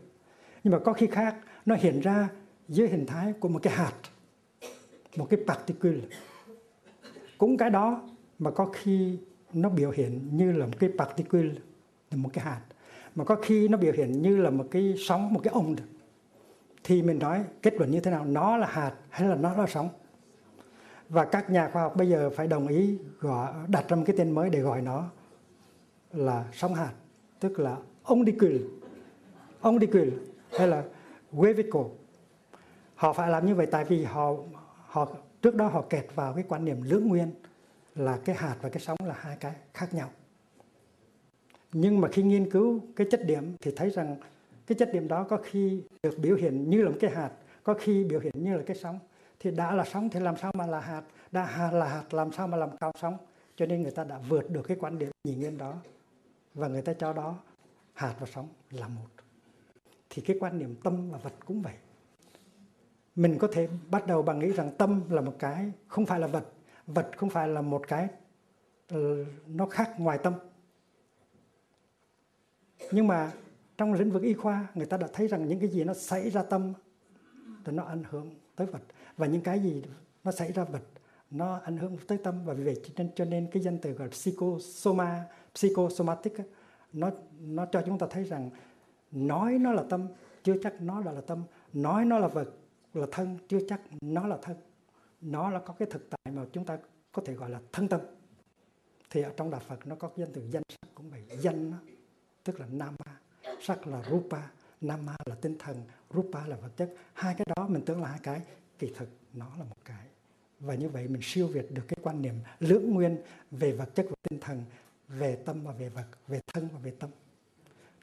Nhưng 0.65 0.73
mà 0.73 0.79
có 0.79 0.93
khi 0.93 1.07
khác 1.07 1.37
nó 1.69 1.75
hiện 1.75 2.01
ra 2.01 2.29
dưới 2.69 2.89
hình 2.89 3.07
thái 3.07 3.33
của 3.33 3.49
một 3.49 3.63
cái 3.63 3.73
hạt, 3.73 3.93
một 5.17 5.27
cái 5.31 5.41
particle. 5.47 6.01
Cũng 7.39 7.57
cái 7.57 7.71
đó 7.71 8.09
mà 8.39 8.51
có 8.51 8.71
khi 8.73 9.19
nó 9.53 9.69
biểu 9.69 9.91
hiện 9.91 10.37
như 10.37 10.53
là 10.53 10.67
một 10.67 10.73
cái 10.79 10.91
particle, 10.99 11.43
là 12.11 12.17
một 12.17 12.31
cái 12.33 12.45
hạt. 12.45 12.61
Mà 13.15 13.25
có 13.25 13.37
khi 13.43 13.69
nó 13.69 13.79
biểu 13.79 13.93
hiện 13.93 14.23
như 14.23 14.37
là 14.37 14.51
một 14.51 14.67
cái 14.71 14.95
sóng, 14.99 15.33
một 15.35 15.41
cái 15.45 15.53
ông. 15.53 15.77
Thì 16.85 17.03
mình 17.03 17.19
nói 17.19 17.45
kết 17.63 17.75
luận 17.75 17.91
như 17.91 18.01
thế 18.01 18.11
nào? 18.11 18.25
Nó 18.25 18.57
là 18.57 18.67
hạt 18.67 18.95
hay 19.09 19.29
là 19.29 19.35
nó 19.35 19.57
là 19.57 19.67
sóng? 19.67 19.89
Và 21.09 21.25
các 21.25 21.51
nhà 21.51 21.71
khoa 21.73 21.83
học 21.83 21.97
bây 21.97 22.09
giờ 22.09 22.31
phải 22.31 22.47
đồng 22.47 22.69
ý 22.69 22.99
gọi, 23.21 23.53
đặt 23.69 23.89
ra 23.89 23.97
một 23.97 24.03
cái 24.07 24.17
tên 24.19 24.31
mới 24.31 24.51
để 24.51 24.61
gọi 24.61 24.83
nó 24.83 25.11
là 26.13 26.45
sóng 26.53 26.75
hạt, 26.75 26.93
tức 27.41 27.59
là 27.59 27.77
ông 28.03 28.25
đi 28.25 28.33
ondicule 29.61 30.11
hay 30.59 30.69
là 30.69 30.85
wavicle 31.33 31.89
họ 32.95 33.13
phải 33.13 33.31
làm 33.31 33.47
như 33.47 33.55
vậy 33.55 33.67
tại 33.71 33.85
vì 33.85 34.05
họ 34.05 34.35
họ, 34.87 35.09
trước 35.43 35.55
đó 35.55 35.67
họ 35.69 35.85
kẹt 35.91 36.07
vào 36.15 36.33
cái 36.33 36.45
quan 36.49 36.65
niệm 36.65 36.83
lưỡng 36.83 37.09
nguyên 37.09 37.31
là 37.95 38.19
cái 38.25 38.37
hạt 38.37 38.57
và 38.61 38.69
cái 38.69 38.81
sóng 38.81 38.99
là 39.05 39.15
hai 39.19 39.37
cái 39.37 39.53
khác 39.75 39.95
nhau. 39.95 40.11
Nhưng 41.73 42.01
mà 42.01 42.09
khi 42.09 42.23
nghiên 42.23 42.51
cứu 42.51 42.81
cái 42.97 43.07
chất 43.11 43.25
điểm 43.25 43.57
thì 43.61 43.73
thấy 43.77 43.91
rằng 43.91 44.17
cái 44.67 44.79
chất 44.79 44.93
điểm 44.93 45.09
đó 45.09 45.25
có 45.25 45.39
khi 45.43 45.83
được 46.03 46.19
biểu 46.19 46.37
hiện 46.37 46.71
như 46.71 46.83
là 46.83 46.91
một 46.91 46.97
cái 47.01 47.11
hạt, 47.11 47.31
có 47.63 47.75
khi 47.75 48.05
biểu 48.05 48.21
hiện 48.21 48.33
như 48.35 48.57
là 48.57 48.63
cái 48.67 48.77
sóng. 48.77 48.99
Thì 49.41 49.51
đã 49.51 49.75
là 49.75 49.85
sóng 49.85 50.11
thì 50.11 50.21
làm 50.21 50.37
sao 50.37 50.53
mà 50.55 50.67
là 50.67 50.81
hạt? 50.81 51.03
Đã 51.33 51.71
là 51.73 51.87
hạt 51.87 52.15
làm 52.15 52.33
sao 52.33 52.49
mà 52.49 52.57
làm 52.57 52.77
cao 52.77 52.93
sóng? 53.01 53.17
Cho 53.57 53.67
nên 53.67 53.83
người 53.83 53.91
ta 53.91 54.05
đã 54.05 54.19
vượt 54.29 54.51
được 54.51 54.63
cái 54.63 54.77
quan 54.81 54.99
điểm 54.99 55.11
nhị 55.25 55.35
nguyên 55.35 55.59
đó 55.59 55.75
và 56.55 56.69
người 56.69 56.83
ta 56.83 56.93
cho 56.93 57.13
đó 57.13 57.39
hạt 57.95 58.15
và 58.21 58.27
sóng 58.35 58.49
là 58.71 58.89
một 58.89 59.18
thì 60.19 60.25
cái 60.25 60.37
quan 60.41 60.59
niệm 60.59 60.75
tâm 60.85 61.11
và 61.11 61.19
vật 61.19 61.33
cũng 61.47 61.63
vậy. 61.63 61.75
Mình 63.17 63.39
có 63.39 63.49
thể 63.53 63.69
bắt 63.91 64.07
đầu 64.07 64.23
bằng 64.23 64.39
nghĩ 64.39 64.53
rằng 64.53 64.71
tâm 64.79 65.03
là 65.11 65.21
một 65.21 65.35
cái 65.39 65.73
không 65.89 66.07
phải 66.07 66.21
là 66.21 66.27
vật. 66.27 66.45
Vật 66.87 67.11
không 67.17 67.31
phải 67.31 67.49
là 67.49 67.63
một 67.63 67.89
cái 67.89 68.09
ờ, 68.89 69.25
nó 69.47 69.67
khác 69.67 69.95
ngoài 69.99 70.19
tâm. 70.23 70.35
Nhưng 72.93 73.07
mà 73.07 73.33
trong 73.77 73.93
lĩnh 73.93 74.11
vực 74.11 74.23
y 74.23 74.35
khoa 74.35 74.67
người 74.75 74.87
ta 74.87 74.97
đã 74.97 75.09
thấy 75.13 75.29
rằng 75.29 75.49
những 75.49 75.61
cái 75.61 75.69
gì 75.69 75.85
nó 75.85 75.95
xảy 75.95 76.31
ra 76.31 76.43
tâm 76.43 76.73
thì 77.65 77.73
nó 77.73 77.83
ảnh 77.83 78.03
hưởng 78.11 78.35
tới 78.57 78.67
vật. 78.67 78.83
Và 79.17 79.27
những 79.27 79.43
cái 79.43 79.61
gì 79.61 79.83
nó 80.25 80.33
xảy 80.33 80.53
ra 80.53 80.65
vật 80.65 80.83
nó 81.31 81.61
ảnh 81.65 81.77
hưởng 81.77 81.97
tới 82.07 82.19
tâm. 82.19 82.45
Và 82.45 82.55
vì 82.55 82.65
vậy 82.65 82.81
cho 82.85 82.93
nên, 82.97 83.11
cho 83.15 83.25
nên 83.25 83.49
cái 83.53 83.63
danh 83.63 83.79
từ 83.79 83.91
gọi 83.91 84.09
là 84.09 84.13
psychosoma 84.13 85.25
psychosomatic 85.55 86.35
nó 86.93 87.11
nó 87.41 87.67
cho 87.67 87.83
chúng 87.87 87.99
ta 87.99 88.07
thấy 88.11 88.25
rằng 88.25 88.51
nói 89.13 89.59
nó 89.59 89.73
là 89.73 89.85
tâm 89.91 90.09
chưa 90.43 90.55
chắc 90.63 90.81
nó 90.81 91.01
là, 91.01 91.13
là 91.13 91.21
tâm. 91.21 91.43
Nói 91.73 92.05
nó 92.05 92.19
là 92.19 92.29
vật 92.29 92.51
là 92.95 93.07
thân 93.13 93.39
chưa 93.49 93.59
chắc 93.69 93.81
nó 94.01 94.27
là 94.27 94.39
thân. 94.43 94.57
Nó 95.21 95.51
là 95.51 95.59
có 95.59 95.75
cái 95.79 95.89
thực 95.91 96.11
tại 96.11 96.33
mà 96.33 96.45
chúng 96.53 96.65
ta 96.65 96.79
có 97.13 97.23
thể 97.25 97.35
gọi 97.35 97.51
là 97.51 97.61
thân 97.73 97.89
tâm. 97.89 98.01
Thì 99.11 99.23
ở 99.23 99.33
trong 99.37 99.51
đạo 99.51 99.61
Phật 99.69 99.87
nó 99.87 99.95
có 99.95 100.09
cái 100.09 100.27
danh 100.27 100.35
từ 100.35 100.49
danh 100.51 100.63
sắc 100.69 100.95
cũng 100.95 101.11
vậy. 101.11 101.23
Danh 101.41 101.71
đó, 101.71 101.77
tức 102.45 102.61
là 102.61 102.67
nama 102.67 103.21
sắc 103.61 103.87
là 103.87 104.03
rupa 104.11 104.41
nama 104.81 105.17
là 105.27 105.35
tinh 105.35 105.57
thần 105.59 105.77
rupa 106.15 106.47
là 106.47 106.57
vật 106.57 106.71
chất. 106.77 106.95
Hai 107.15 107.35
cái 107.35 107.47
đó 107.57 107.69
mình 107.69 107.83
tưởng 107.87 108.03
là 108.03 108.09
hai 108.09 108.19
cái 108.23 108.41
kỳ 108.79 108.93
thực 108.97 109.09
nó 109.35 109.47
là 109.59 109.65
một 109.65 109.77
cái. 109.85 110.07
Và 110.61 110.75
như 110.75 110.89
vậy 110.89 111.09
mình 111.09 111.23
siêu 111.23 111.47
việt 111.47 111.73
được 111.73 111.83
cái 111.89 111.99
quan 112.03 112.23
niệm 112.23 112.35
lưỡng 112.61 112.95
nguyên 112.95 113.19
về 113.51 113.73
vật 113.73 113.95
chất 113.95 114.07
và 114.09 114.17
tinh 114.31 114.41
thần 114.41 114.65
về 115.09 115.37
tâm 115.37 115.65
và 115.65 115.73
về 115.73 115.89
vật 115.89 116.07
về 116.29 116.41
thân 116.55 116.69
và 116.73 116.79
về 116.79 116.91
tâm. 116.91 117.11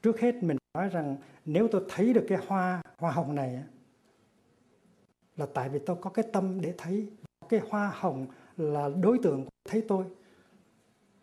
Trước 0.03 0.19
hết 0.19 0.43
mình 0.43 0.57
nói 0.75 0.89
rằng 0.89 1.17
nếu 1.45 1.67
tôi 1.71 1.85
thấy 1.89 2.13
được 2.13 2.25
cái 2.27 2.37
hoa 2.47 2.81
hoa 2.97 3.11
hồng 3.11 3.35
này 3.35 3.63
là 5.37 5.45
tại 5.53 5.69
vì 5.69 5.79
tôi 5.85 5.95
có 6.01 6.09
cái 6.09 6.25
tâm 6.33 6.61
để 6.61 6.73
thấy 6.77 7.07
cái 7.49 7.59
hoa 7.69 7.91
hồng 7.95 8.27
là 8.57 8.89
đối 9.01 9.19
tượng 9.23 9.45
thấy 9.69 9.85
tôi 9.87 10.05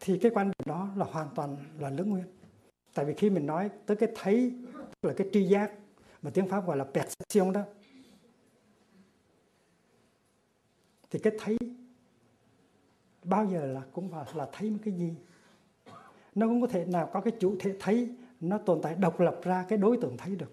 thì 0.00 0.18
cái 0.18 0.32
quan 0.34 0.46
điểm 0.46 0.66
đó 0.66 0.88
là 0.96 1.04
hoàn 1.04 1.28
toàn 1.34 1.56
là 1.78 1.90
lưỡng 1.90 2.10
nguyên. 2.10 2.24
Tại 2.94 3.04
vì 3.04 3.14
khi 3.14 3.30
mình 3.30 3.46
nói 3.46 3.70
tới 3.86 3.96
cái 3.96 4.08
thấy 4.14 4.54
tức 5.00 5.08
là 5.08 5.14
cái 5.16 5.28
tri 5.32 5.42
giác 5.42 5.72
mà 6.22 6.30
tiếng 6.34 6.48
pháp 6.48 6.66
gọi 6.66 6.76
là 6.76 6.84
perception 6.84 7.52
đó 7.52 7.62
thì 11.10 11.18
cái 11.18 11.32
thấy 11.38 11.58
bao 13.24 13.46
giờ 13.46 13.66
là 13.66 13.82
cũng 13.92 14.12
là, 14.12 14.24
là 14.34 14.48
thấy 14.52 14.70
một 14.70 14.78
cái 14.84 14.94
gì. 14.94 15.14
Nó 16.34 16.46
cũng 16.46 16.60
có 16.60 16.66
thể 16.66 16.84
nào 16.84 17.10
có 17.12 17.20
cái 17.20 17.32
chủ 17.40 17.56
thể 17.60 17.76
thấy 17.80 18.08
nó 18.42 18.58
tồn 18.58 18.80
tại, 18.82 18.94
độc 18.94 19.20
lập 19.20 19.40
ra 19.42 19.64
cái 19.68 19.78
đối 19.78 19.96
tượng 19.96 20.16
thấy 20.16 20.36
được. 20.36 20.52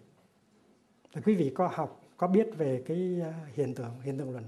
Thì 1.14 1.22
quý 1.26 1.36
vị 1.36 1.52
có 1.56 1.70
học, 1.74 2.02
có 2.18 2.28
biết 2.28 2.50
về 2.58 2.84
cái 2.88 3.20
à, 3.22 3.34
hiện 3.54 3.76
tượng 3.76 4.02
hiện 4.02 4.18
tượng 4.18 4.32
luận 4.32 4.44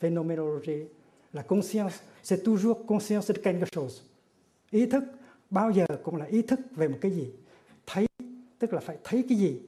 phenomenology 0.00 0.86
là 1.32 1.42
conscience, 1.42 1.94
c'est 2.22 2.42
toujours 2.44 2.86
conscience 2.86 3.34
de 3.34 3.42
quelque 3.42 3.66
chose. 3.70 4.02
Ý 4.70 4.86
thức, 4.86 5.04
bao 5.50 5.70
giờ 5.70 5.86
cũng 6.02 6.16
là 6.16 6.24
ý 6.24 6.42
thức 6.42 6.60
về 6.70 6.88
một 6.88 6.98
cái 7.00 7.10
gì. 7.10 7.32
Thấy, 7.86 8.06
tức 8.58 8.72
là 8.72 8.80
phải 8.80 8.98
thấy 9.04 9.24
cái 9.28 9.38
gì? 9.38 9.62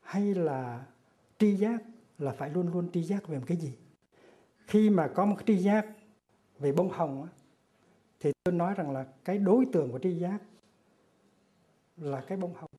Hay 0.00 0.34
là 0.34 0.86
tri 1.38 1.56
giác, 1.56 1.82
là 2.18 2.32
phải 2.32 2.50
luôn 2.50 2.72
luôn 2.72 2.88
tri 2.92 3.02
giác 3.02 3.28
về 3.28 3.38
một 3.38 3.44
cái 3.46 3.56
gì? 3.56 3.72
Khi 4.66 4.90
mà 4.90 5.08
có 5.14 5.24
một 5.24 5.36
tri 5.46 5.56
giác 5.56 5.86
về 6.58 6.72
bông 6.72 6.90
hồng 6.90 7.28
thì 8.20 8.32
tôi 8.44 8.54
nói 8.54 8.74
rằng 8.74 8.90
là 8.90 9.06
cái 9.24 9.38
đối 9.38 9.66
tượng 9.72 9.92
của 9.92 9.98
tri 9.98 10.12
giác 10.12 10.38
là 11.96 12.20
cái 12.20 12.38
bông 12.38 12.54
hồng. 12.54 12.70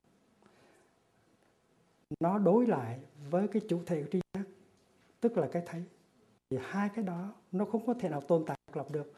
Nó 2.19 2.37
đối 2.39 2.67
lại 2.67 2.99
với 3.29 3.47
cái 3.47 3.61
chủ 3.69 3.81
thể 3.85 4.03
của 4.03 4.09
tri 4.11 4.19
giác, 4.33 4.43
tức 5.21 5.37
là 5.37 5.47
cái 5.51 5.63
thấy. 5.65 5.83
Thì 6.49 6.57
hai 6.61 6.89
cái 6.95 7.05
đó 7.05 7.33
nó 7.51 7.65
không 7.65 7.85
có 7.85 7.93
thể 7.93 8.09
nào 8.09 8.21
tồn 8.21 8.43
tại 8.47 8.57
độc 8.67 8.75
lập 8.75 8.91
được. 8.91 9.13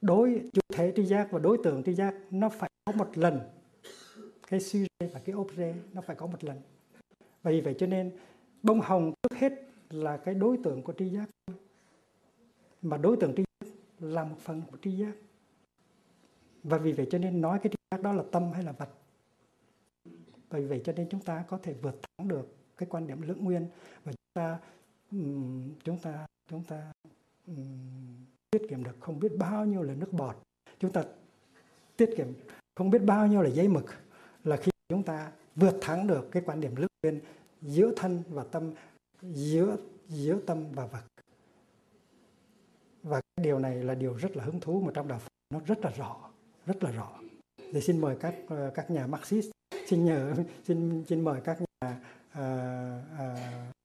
Đối 0.00 0.50
chủ 0.52 0.60
thể 0.72 0.92
tri 0.96 1.04
giác 1.04 1.28
và 1.30 1.38
đối 1.38 1.58
tượng 1.64 1.82
tri 1.82 1.94
giác, 1.94 2.14
nó 2.30 2.48
phải 2.48 2.70
có 2.84 2.92
một 2.92 3.18
lần. 3.18 3.40
Cái 4.48 4.60
suy 4.60 4.86
và 5.00 5.20
cái 5.24 5.36
objet 5.36 5.74
nó 5.92 6.00
phải 6.00 6.16
có 6.16 6.26
một 6.26 6.44
lần. 6.44 6.60
Vì 7.42 7.60
vậy 7.60 7.74
cho 7.78 7.86
nên, 7.86 8.12
bông 8.62 8.80
hồng 8.80 9.12
trước 9.22 9.38
hết 9.38 9.52
là 9.90 10.16
cái 10.16 10.34
đối 10.34 10.56
tượng 10.64 10.82
của 10.82 10.92
tri 10.92 11.08
giác 11.08 11.30
mà 12.82 12.96
đối 12.96 13.16
tượng 13.16 13.34
tri 13.36 13.44
giác 13.60 13.68
là 14.00 14.24
một 14.24 14.36
phần 14.40 14.62
của 14.70 14.76
tri 14.82 14.90
giác 14.90 15.12
và 16.62 16.78
vì 16.78 16.92
vậy 16.92 17.06
cho 17.10 17.18
nên 17.18 17.40
nói 17.40 17.58
cái 17.62 17.70
tri 17.70 17.76
giác 17.90 18.02
đó 18.02 18.12
là 18.12 18.22
tâm 18.32 18.52
hay 18.52 18.62
là 18.62 18.72
vật? 18.72 18.88
Vì 20.50 20.64
vậy 20.64 20.82
cho 20.84 20.92
nên 20.92 21.08
chúng 21.10 21.20
ta 21.20 21.44
có 21.48 21.58
thể 21.62 21.74
vượt 21.82 22.00
thắng 22.02 22.28
được 22.28 22.56
cái 22.76 22.88
quan 22.90 23.06
điểm 23.06 23.22
lưỡng 23.22 23.44
nguyên 23.44 23.66
và 24.04 24.12
chúng 24.12 24.34
ta 24.34 24.58
chúng 25.84 25.98
ta 26.02 26.26
chúng 26.50 26.64
ta 26.64 26.92
um, 27.46 28.24
tiết 28.50 28.62
kiệm 28.68 28.84
được 28.84 28.96
không 29.00 29.20
biết 29.20 29.32
bao 29.38 29.64
nhiêu 29.64 29.82
là 29.82 29.94
nước 29.94 30.12
bọt. 30.12 30.36
Chúng 30.78 30.92
ta 30.92 31.04
tiết 31.96 32.10
kiệm 32.16 32.26
không 32.74 32.90
biết 32.90 33.02
bao 33.02 33.26
nhiêu 33.26 33.42
là 33.42 33.50
giấy 33.50 33.68
mực 33.68 33.84
là 34.44 34.56
khi 34.56 34.70
chúng 34.88 35.02
ta 35.02 35.32
vượt 35.56 35.78
thắng 35.80 36.06
được 36.06 36.28
cái 36.32 36.42
quan 36.46 36.60
điểm 36.60 36.76
lưỡng 36.76 36.90
nguyên 37.02 37.20
giữa 37.62 37.92
thân 37.96 38.22
và 38.28 38.44
tâm 38.44 38.72
giữa 39.22 39.76
giữa 40.08 40.40
tâm 40.46 40.72
và 40.72 40.86
vật. 40.86 41.02
Và 43.02 43.20
cái 43.20 43.44
điều 43.44 43.58
này 43.58 43.74
là 43.82 43.94
điều 43.94 44.14
rất 44.14 44.36
là 44.36 44.44
hứng 44.44 44.60
thú 44.60 44.80
mà 44.80 44.92
trong 44.94 45.08
đạo 45.08 45.18
Phật 45.18 45.28
nó 45.50 45.60
rất 45.66 45.78
là 45.84 45.90
rõ 45.90 46.29
rất 46.66 46.84
là 46.84 46.90
rõ. 46.90 47.20
Thì 47.72 47.80
xin 47.80 48.00
mời 48.00 48.16
các 48.20 48.34
ờ, 48.48 48.70
các 48.74 48.90
nhà 48.90 49.06
Marxist 49.06 49.50
xin 49.86 50.04
nhờ 50.04 50.34
xin 50.64 51.04
xin 51.08 51.24
mời 51.24 51.40
các 51.44 51.58
nhà 51.60 52.00
uh, 52.38 53.32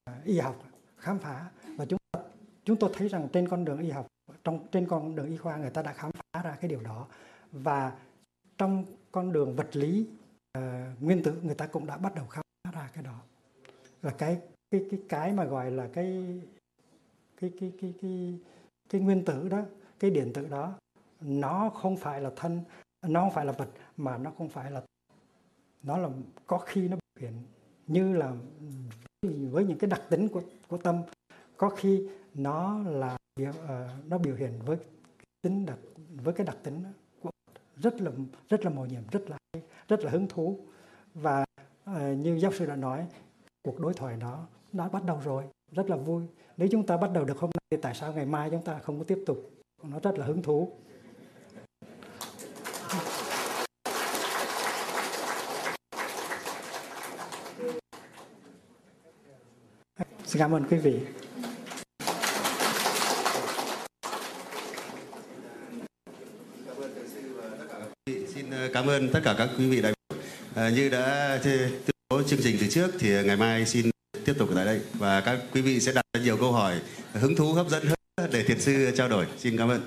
uh, 0.10 0.26
y 0.26 0.40
học 0.40 0.64
khám 0.98 1.20
phá. 1.20 1.50
Và 1.78 1.86
chúng 1.86 2.00
chúng 2.64 2.78
tôi 2.78 2.90
thấy 2.94 3.08
rằng 3.08 3.28
trên 3.34 3.48
con 3.48 3.66
đường 3.66 3.80
y 3.80 3.90
học 3.90 4.08
trong 4.44 4.68
trên 4.72 4.88
con 4.88 5.16
đường 5.16 5.28
y 5.28 5.38
khoa 5.38 5.58
người 5.58 5.70
ta 5.70 5.82
đã 5.82 5.94
khám 5.94 6.12
phá 6.12 6.42
ra 6.44 6.58
cái 6.62 6.70
điều 6.70 6.82
đó. 6.82 7.08
Và 7.52 7.98
trong 8.58 8.86
con 9.12 9.32
đường 9.32 9.56
vật 9.56 9.76
lý 9.76 10.08
uh, 10.58 10.64
nguyên 11.00 11.24
tử 11.24 11.42
người 11.44 11.56
ta 11.56 11.68
cũng 11.68 11.86
đã 11.86 11.98
bắt 11.98 12.16
đầu 12.16 12.26
khám 12.28 12.44
phá 12.64 12.72
ra 12.72 12.90
cái 12.94 13.04
đó. 13.04 13.22
Là 14.02 14.12
cái 14.18 14.40
cái 14.72 14.86
cái 14.92 15.00
cái 15.10 15.34
mà 15.34 15.44
gọi 15.44 15.72
là 15.72 15.90
cái 15.94 16.40
cái 17.42 17.52
cái 17.60 17.72
cái 17.82 17.94
cái 18.02 18.40
cái 18.90 19.02
nguyên 19.02 19.26
tử 19.26 19.50
đó 19.50 19.62
cái 20.00 20.12
điện 20.12 20.32
tử 20.34 20.48
đó 20.48 20.74
nó 21.26 21.70
không 21.70 21.98
phải 21.98 22.22
là 22.22 22.32
thân 22.36 22.62
nó 23.08 23.22
không 23.22 23.32
phải 23.32 23.46
là 23.46 23.52
vật 23.52 23.70
mà 23.98 24.18
nó 24.18 24.32
không 24.38 24.50
phải 24.50 24.72
là 24.72 24.82
nó 25.84 25.98
là 25.98 26.10
có 26.48 26.58
khi 26.58 26.88
nó 26.88 26.96
biểu 26.96 27.30
hiện 27.30 27.44
như 27.88 28.14
là 28.14 28.34
với 29.52 29.66
những 29.66 29.78
cái 29.78 29.90
đặc 29.90 30.02
tính 30.10 30.30
của 30.30 30.42
của 30.68 30.78
tâm. 30.78 31.02
Có 31.58 31.70
khi 31.70 32.10
nó 32.34 32.80
là 32.80 33.18
uh, 33.42 33.50
nó 34.08 34.18
biểu 34.18 34.36
hiện 34.36 34.60
với 34.66 34.78
tính 35.42 35.66
đặc 35.66 35.78
với 36.24 36.34
cái 36.34 36.48
đặc 36.48 36.58
tính 36.64 36.84
của 37.22 37.30
rất 37.76 38.02
là 38.02 38.12
rất 38.50 38.66
là 38.66 38.70
mầu 38.70 38.86
nhiệm 38.86 39.02
rất 39.12 39.30
là 39.30 39.38
rất 39.88 40.04
là 40.04 40.12
hứng 40.12 40.28
thú. 40.28 40.60
Và 41.14 41.46
uh, 41.92 41.98
như 42.18 42.40
giáo 42.42 42.52
sư 42.52 42.66
đã 42.66 42.76
nói 42.76 43.08
cuộc 43.64 43.80
đối 43.80 43.94
thoại 43.94 44.18
đó 44.18 44.48
đã 44.72 44.90
bắt 44.90 45.04
đầu 45.06 45.22
rồi 45.24 45.44
rất 45.72 45.90
là 45.90 45.96
vui. 45.96 46.24
Nếu 46.58 46.68
chúng 46.72 46.86
ta 46.86 46.98
bắt 46.98 47.12
đầu 47.14 47.26
được 47.26 47.38
hôm 47.38 47.50
nay 47.50 47.68
thì 47.72 47.78
tại 47.82 47.96
sao 47.96 48.14
ngày 48.14 48.26
mai 48.26 48.50
chúng 48.50 48.62
ta 48.62 48.80
không 48.80 48.98
có 48.98 49.04
tiếp 49.04 49.24
tục? 49.26 49.52
Nó 49.84 50.00
rất 50.00 50.18
là 50.18 50.26
hứng 50.26 50.42
thú. 50.42 50.72
Xin 60.36 60.40
cảm 60.40 60.56
ơn 60.56 60.64
quý 60.70 60.78
vị. 60.78 60.94
Xin 68.34 68.52
ờ, 68.52 68.70
cảm 68.74 68.88
ơn 68.88 69.10
tất 69.10 69.20
cả 69.24 69.36
các 69.38 69.50
quý 69.58 69.70
vị 69.70 69.82
đại 69.82 69.94
biểu. 70.10 70.20
À, 70.56 70.70
như 70.70 70.90
đã 70.90 71.40
tuyên 71.44 71.70
bố 72.10 72.24
chương 72.24 72.40
trình 72.44 72.58
từ 72.62 72.68
trước 72.68 72.92
thì 73.00 73.24
ngày 73.24 73.38
mai 73.38 73.66
xin 73.66 73.90
tiếp 74.26 74.34
tục 74.38 74.50
tại 74.56 74.66
đây. 74.66 74.82
Và 74.94 75.22
các 75.22 75.40
quý 75.54 75.62
vị 75.62 75.80
sẽ 75.80 75.92
đặt 75.92 76.06
nhiều 76.24 76.38
câu 76.38 76.52
hỏi 76.52 76.80
hứng 77.14 77.36
thú 77.36 77.54
hấp 77.54 77.70
dẫn 77.70 77.84
hơn 77.86 78.30
để 78.32 78.44
thiền 78.44 78.60
sư 78.60 78.92
trao 78.98 79.10
đổi. 79.10 79.26
Xin 79.38 79.58
cảm 79.58 79.70
ơn. 79.70 79.82